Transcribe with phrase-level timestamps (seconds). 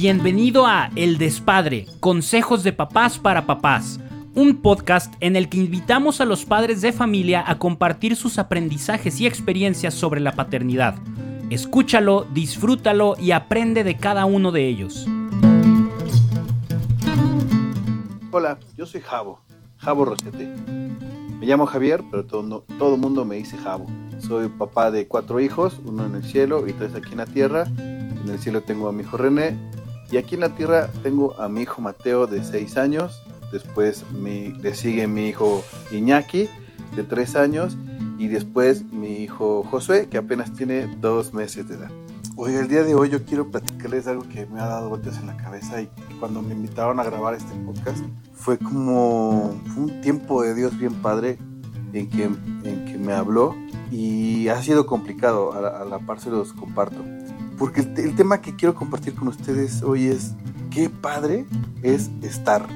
[0.00, 3.98] Bienvenido a El Despadre, Consejos de Papás para Papás,
[4.32, 9.20] un podcast en el que invitamos a los padres de familia a compartir sus aprendizajes
[9.20, 10.94] y experiencias sobre la paternidad.
[11.50, 15.04] Escúchalo, disfrútalo y aprende de cada uno de ellos.
[18.30, 19.40] Hola, yo soy Javo,
[19.78, 20.46] Javo Rosete.
[21.40, 23.86] Me llamo Javier, pero todo, todo mundo me dice Javo.
[24.20, 27.64] Soy papá de cuatro hijos, uno en el cielo y tres aquí en la tierra.
[27.64, 29.56] En el cielo tengo a mi hijo René
[30.10, 33.22] y aquí en la tierra tengo a mi hijo Mateo de seis años.
[33.52, 36.48] Después le sigue mi hijo Iñaki
[36.94, 37.76] de tres años
[38.18, 41.90] y después mi hijo Josué que apenas tiene dos meses de edad.
[42.40, 45.26] Hoy, el día de hoy yo quiero platicarles algo que me ha dado vueltas en
[45.26, 45.88] la cabeza y
[46.20, 47.98] cuando me invitaron a grabar este podcast
[48.32, 51.38] fue como un tiempo de Dios bien padre
[51.92, 53.56] en que, en que me habló
[53.90, 57.02] y ha sido complicado, a la, par se los comparto.
[57.58, 60.32] Porque el, tema que quiero compartir con ustedes hoy es
[60.70, 61.44] qué padre
[61.82, 62.66] es estar,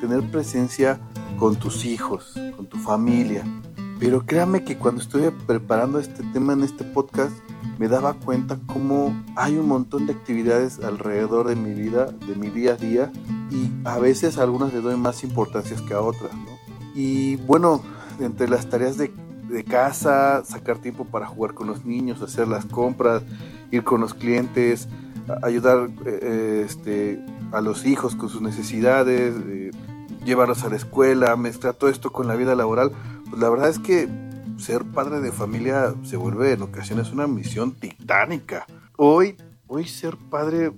[0.00, 0.98] tener presencia
[1.38, 3.44] con tus hijos, con tu familia.
[3.98, 7.32] Pero créame que cuando estuve preparando este tema en este podcast,
[7.78, 12.48] me daba cuenta cómo hay un montón de actividades alrededor de mi vida, de mi
[12.48, 13.12] día a día,
[13.50, 16.32] y a veces algunas le doy más importancia que a otras.
[16.94, 17.82] Y bueno,
[18.20, 19.12] entre las tareas de
[19.68, 23.22] casa, sacar tiempo para jugar con los niños, hacer las compras,
[23.70, 24.88] ir con los clientes,
[25.42, 29.70] ayudar eh, este, a los hijos con sus necesidades, eh,
[30.24, 32.92] llevarlos a la escuela, mezclar todo esto con la vida laboral.
[33.28, 34.08] Pues la verdad es que
[34.58, 38.66] ser padre de familia se vuelve en ocasiones una misión titánica.
[38.96, 40.72] Hoy, hoy ser padre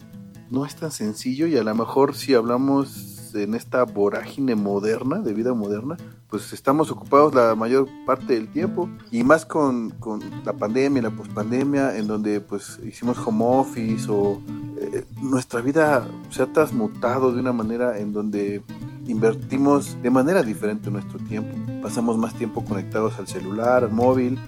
[0.50, 5.32] no es tan sencillo y a lo mejor si hablamos en esta vorágine moderna, de
[5.32, 5.96] vida moderna,
[6.28, 11.10] pues estamos ocupados la mayor parte del tiempo y más con, con la pandemia, la
[11.10, 14.40] pospandemia, en donde pues hicimos home office o
[14.78, 18.62] eh, nuestra vida se ha transmutado de una manera en donde
[19.06, 21.56] invertimos de manera diferente nuestro tiempo.
[21.82, 24.38] Pasamos más tiempo conectados al celular, al móvil,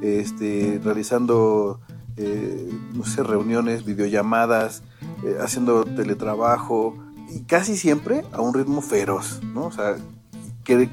[0.00, 1.80] este, realizando,
[2.16, 4.82] eh, no sé, reuniones, videollamadas,
[5.24, 6.96] eh, haciendo teletrabajo,
[7.28, 9.66] y casi siempre a un ritmo feroz, ¿no?
[9.66, 9.96] O sea,
[10.64, 10.88] que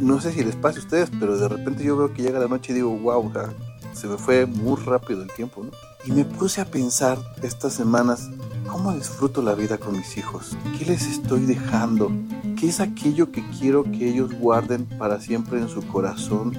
[0.00, 2.48] no sé si les pasa a ustedes, pero de repente yo veo que llega la
[2.48, 3.52] noche y digo, wow, o sea,
[3.92, 5.70] se me fue muy rápido el tiempo, ¿no?
[6.04, 8.28] Y me puse a pensar estas semanas,
[8.66, 10.56] ¿cómo disfruto la vida con mis hijos?
[10.76, 12.10] ¿Qué les estoy dejando?
[12.58, 16.54] ¿Qué es aquello que quiero que ellos guarden para siempre en su corazón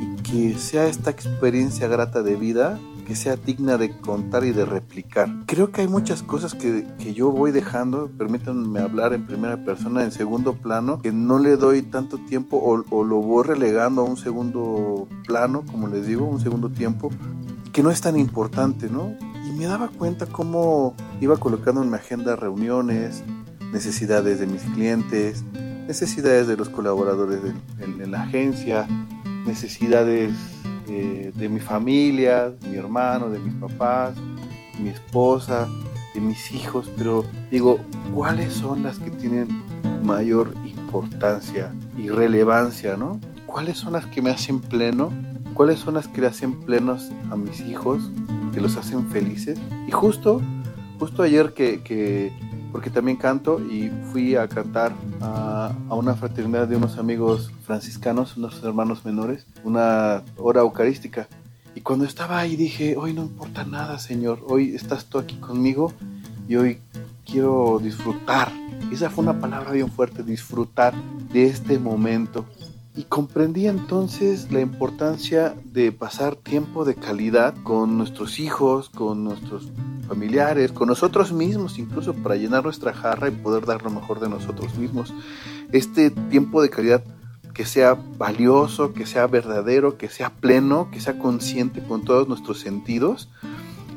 [0.00, 4.64] y que sea esta experiencia grata de vida que sea digna de contar y de
[4.64, 5.28] replicar.
[5.46, 10.02] Creo que hay muchas cosas que, que, yo voy dejando, permítanme hablar en primera persona,
[10.02, 14.16] en segundo plano, que no le doy tanto tiempo o, lo voy relegando a un
[14.16, 17.10] segundo plano, como les digo, un segundo tiempo,
[17.72, 19.14] que no es tan importante, ¿no?
[19.46, 23.22] Y me daba cuenta cómo iba colocando en mi agenda reuniones,
[23.72, 25.44] necesidades de mis clientes,
[25.86, 28.86] necesidades de los colaboradores de, en la agencia,
[29.46, 30.32] necesidades
[30.86, 34.14] de mi familia, mi hermano, de mis papás,
[34.78, 35.68] mi esposa,
[36.14, 37.78] de mis hijos, pero digo,
[38.14, 39.48] ¿cuáles son las que tienen
[40.02, 43.20] mayor importancia y relevancia, no?
[43.46, 45.12] ¿Cuáles son las que me hacen pleno?
[45.54, 48.10] ¿Cuáles son las que le hacen plenos a mis hijos,
[48.52, 49.58] que los hacen felices?
[49.86, 50.40] Y justo,
[50.98, 52.32] justo ayer que
[52.74, 58.64] porque también canto y fui a cantar a, una fraternidad de unos amigos franciscanos, unos
[58.64, 61.28] hermanos menores, una hora eucarística.
[61.76, 65.92] Y cuando estaba ahí dije, hoy no importa nada, Señor, hoy estás tú aquí conmigo
[66.48, 66.80] y hoy
[67.24, 68.50] quiero disfrutar.
[68.90, 70.94] Esa fue una palabra bien fuerte, disfrutar
[71.32, 72.44] de este momento.
[72.96, 79.68] Y comprendí entonces la importancia de pasar tiempo de calidad con nuestros hijos, con nuestros
[80.06, 84.28] familiares, con nosotros mismos, incluso para llenar nuestra jarra y poder dar lo mejor de
[84.28, 85.12] nosotros mismos.
[85.72, 87.02] Este tiempo de calidad
[87.52, 92.60] que sea valioso, que sea verdadero, que sea pleno, que sea consciente con todos nuestros
[92.60, 93.28] sentidos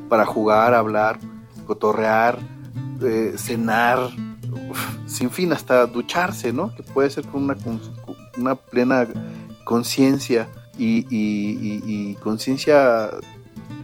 [0.08, 1.20] para jugar, hablar,
[1.66, 2.38] cotorrear,
[3.02, 4.10] eh, cenar,
[5.06, 6.74] sin fin, hasta ducharse, ¿no?
[6.74, 7.56] Que puede ser con una,
[8.38, 9.06] una plena
[9.64, 10.48] conciencia
[10.78, 13.10] y, conciencia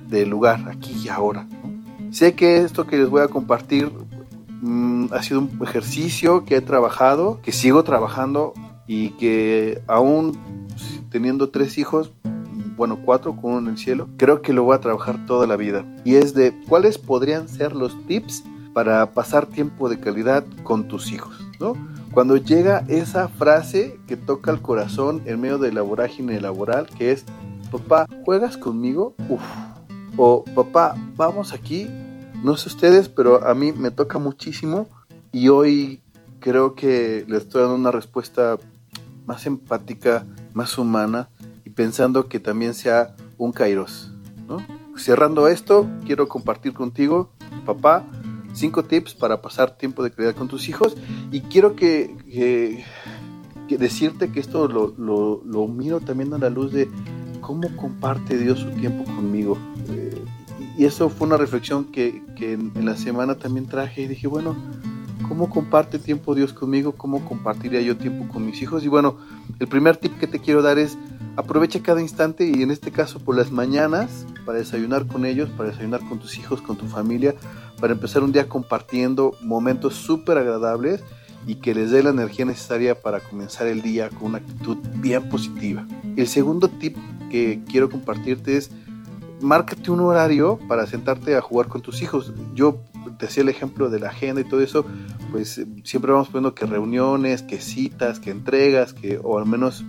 [0.09, 1.47] del lugar, aquí y ahora.
[2.11, 3.91] Sé que esto que les voy a compartir
[4.61, 8.55] mm, ha sido un ejercicio que he trabajado, que sigo trabajando
[8.87, 10.39] y que aún
[11.11, 12.13] teniendo tres hijos,
[12.77, 15.57] bueno, cuatro con uno en el cielo, creo que lo voy a trabajar toda la
[15.57, 15.85] vida.
[16.05, 21.13] Y es de cuáles podrían ser los tips para pasar tiempo de calidad con tus
[21.13, 21.75] hijos, ¿no?
[22.15, 27.11] Cuando llega esa frase que toca el corazón en medio de la vorágine laboral, que
[27.11, 27.25] es,
[27.73, 29.17] papá, ¿juegas conmigo?
[29.29, 29.43] Uf.
[30.17, 31.89] O papá, vamos aquí,
[32.45, 34.87] No sé ustedes, pero a mí me toca muchísimo
[35.33, 36.03] y hoy
[36.39, 38.59] creo que le estoy dando una respuesta
[39.27, 41.31] más empática, más humana
[41.65, 44.13] y pensando que también sea un kairos.
[44.97, 47.31] Cerrando esto, quiero compartir contigo,
[47.67, 48.05] papá,
[48.55, 50.97] cinco tips para pasar tiempo de calidad con tus hijos
[51.31, 52.85] y quiero que,
[53.69, 56.89] decirte que esto lo, miro también a la luz de
[57.41, 59.59] cómo comparte Dios su tiempo conmigo.
[59.91, 60.25] Eh,
[60.79, 64.57] y eso fue una reflexión que, en, la semana también traje y dije, bueno,
[65.29, 66.93] ¿cómo comparte tiempo Dios conmigo?
[66.93, 68.85] ¿Cómo compartiría yo tiempo con mis hijos?
[68.85, 69.19] Y bueno,
[69.59, 70.97] el primer tip que te quiero dar es
[71.37, 75.71] aprovecha cada instante y en este caso por las mañanas para desayunar con ellos, para
[75.71, 77.35] desayunar con tus hijos, con tu familia,
[77.81, 81.03] para empezar un día compartiendo momentos súper agradables
[81.47, 85.29] y que les dé la energía necesaria para comenzar el día con una actitud bien
[85.29, 85.87] positiva.
[86.17, 86.97] El segundo tip
[87.31, 88.71] que quiero compartirte es
[89.41, 92.33] márcate un horario para sentarte a jugar con tus hijos.
[92.55, 92.81] Yo
[93.19, 94.85] te hacía el ejemplo de la agenda y todo eso,
[95.31, 99.85] pues siempre vamos poniendo que reuniones, que citas, que entregas, que, o al menos,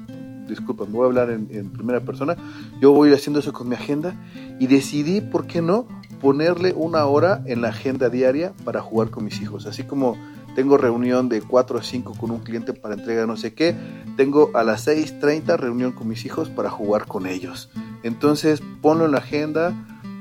[0.47, 2.35] disculpa, me voy a hablar en, en primera persona,
[2.81, 4.15] yo voy haciendo eso con mi agenda
[4.59, 5.87] y decidí, ¿por qué no?
[6.25, 9.65] ponerle una hora en la agenda diaria para jugar con mis hijos.
[9.65, 10.17] Así como
[10.55, 13.75] tengo reunión de 4 a 5 con un cliente para entrega no sé qué,
[14.17, 17.69] tengo a las 6.30 reunión con mis hijos para jugar con ellos.
[18.03, 19.73] Entonces ponlo en la agenda,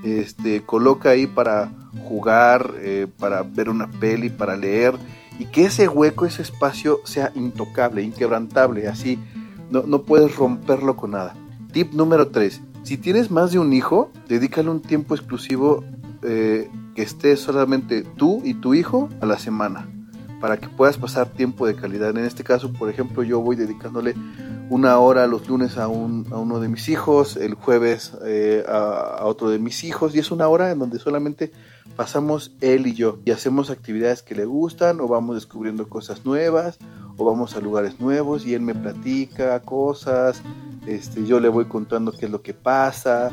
[0.04, 1.70] este, coloca ahí para
[2.04, 4.94] jugar, eh, para ver una peli, para leer,
[5.38, 9.18] y que ese hueco, ese espacio sea intocable, inquebrantable, así
[9.70, 11.34] no, no puedes romperlo con nada.
[11.72, 15.82] Tip número 3 si tienes más de un hijo, dedícale un tiempo exclusivo
[16.22, 19.88] eh, que esté solamente tú y tu hijo a la semana
[20.44, 22.10] para que puedas pasar tiempo de calidad.
[22.10, 24.14] En este caso, por ejemplo, yo voy dedicándole
[24.68, 29.48] una hora los lunes a, uno de mis hijos, el jueves eh, a, a, otro
[29.48, 31.50] de mis hijos, y es una hora en donde solamente
[31.96, 36.76] pasamos él y yo y hacemos actividades que le gustan o vamos descubriendo cosas nuevas
[37.16, 40.42] o vamos a lugares nuevos y él me platica cosas,
[40.86, 43.30] este, yo le voy contando qué es lo que pasa.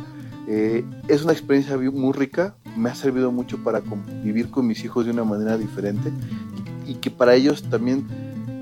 [0.48, 5.06] Eh, es una experiencia muy rica, me ha servido mucho para convivir con mis hijos
[5.06, 6.10] de una manera diferente
[6.92, 8.08] y, que para ellos también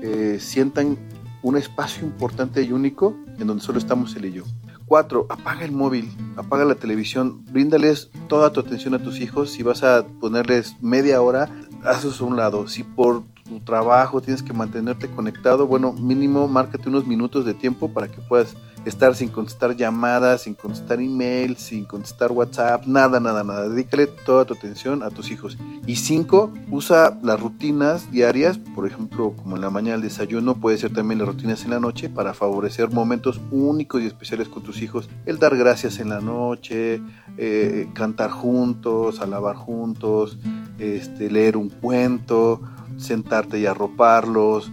[0.02, 0.98] eh, sientan
[1.42, 4.44] un espacio importante y único en donde solo estamos él y yo.
[4.86, 9.50] Cuatro, apaga el móvil, apaga la televisión, bríndales toda tu atención a tus hijos.
[9.50, 11.48] Si vas a ponerles media hora,
[11.84, 12.66] hazlos a un lado.
[12.66, 17.92] Si por tu trabajo tienes que mantenerte conectado, bueno, mínimo márcate unos minutos de tiempo
[17.92, 23.44] para que puedas estar sin contestar llamadas, sin contestar emails, sin contestar WhatsApp, nada, nada,
[23.44, 23.68] nada.
[23.68, 25.58] Dedícale toda tu atención a tus hijos.
[25.86, 30.78] Y cinco, usa las rutinas diarias, por ejemplo, como en la mañana el desayuno, puede
[30.78, 34.82] ser también las rutinas en la noche para favorecer momentos únicos y especiales con tus
[34.82, 35.08] hijos.
[35.26, 37.00] El dar gracias en la noche,
[37.36, 40.38] eh, cantar juntos, alabar juntos,
[40.78, 42.60] este, leer un cuento,
[42.96, 44.70] sentarte y arroparlos.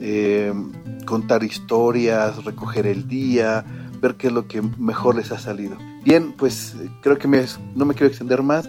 [0.00, 0.52] Eh,
[1.08, 3.64] contar historias, recoger el día,
[4.02, 5.78] ver qué es lo que mejor les ha salido.
[6.04, 7.26] Bien, pues creo que
[7.74, 8.68] no me quiero extender más,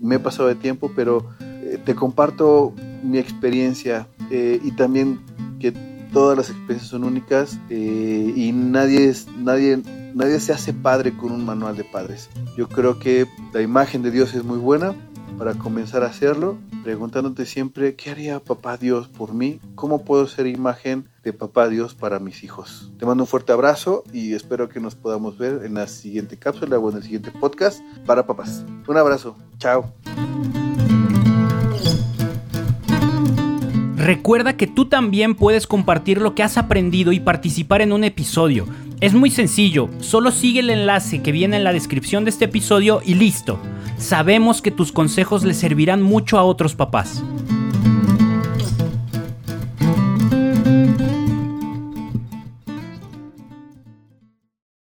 [0.00, 2.74] me he pasado de tiempo, pero eh, te comparto
[3.04, 5.20] mi experiencia eh, y también
[5.60, 5.72] que
[6.12, 9.80] todas las experiencias son únicas eh, y nadie, nadie,
[10.12, 12.28] nadie se hace padre con un manual de padres.
[12.56, 14.92] Yo creo que la imagen de Dios es muy buena
[15.38, 19.58] para comenzar a hacerlo, preguntándote siempre, ¿qué haría papá Dios por mí?
[19.74, 22.92] ¿Cómo puedo ser imagen de papá Dios para mis hijos?
[22.96, 26.78] Te mando un fuerte abrazo y espero que nos podamos ver en la siguiente cápsula
[26.78, 28.64] o en el siguiente podcast para papás.
[28.86, 29.92] Un abrazo, chao.
[33.96, 38.64] Recuerda que tú también puedes compartir lo que has aprendido y participar en un episodio.
[38.98, 43.02] Es muy sencillo, solo sigue el enlace que viene en la descripción de este episodio
[43.04, 43.58] y listo.
[43.98, 47.22] Sabemos que tus consejos le servirán mucho a otros papás.